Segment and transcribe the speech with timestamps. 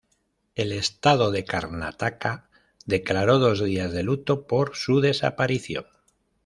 [0.55, 2.49] El estado de Karnataka
[2.87, 5.85] declaró dos días de luto por su desaparición